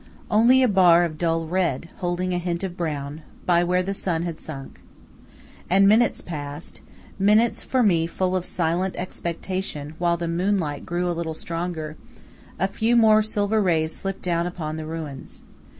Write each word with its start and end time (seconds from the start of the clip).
Only 0.31 0.63
a 0.63 0.67
bar 0.67 1.03
of 1.03 1.19
dull 1.19 1.45
red, 1.45 1.89
holding 1.97 2.33
a 2.33 2.39
hint 2.39 2.63
of 2.63 2.75
brown, 2.75 3.21
by 3.45 3.63
where 3.63 3.83
the 3.83 3.93
sun 3.93 4.23
had 4.23 4.39
sunk. 4.39 4.81
And 5.69 5.87
minutes 5.87 6.21
passed 6.21 6.81
minutes 7.19 7.61
for 7.61 7.83
me 7.83 8.07
full 8.07 8.35
of 8.35 8.43
silent 8.43 8.95
expectation, 8.95 9.93
while 9.99 10.17
the 10.17 10.27
moonlight 10.27 10.87
grew 10.87 11.07
a 11.07 11.13
little 11.13 11.35
stronger, 11.35 11.97
a 12.57 12.67
few 12.67 12.95
more 12.95 13.21
silver 13.21 13.61
rays 13.61 13.95
slipped 13.95 14.23
down 14.23 14.47
upon 14.47 14.75
the 14.75 14.87
ruins. 14.87 15.43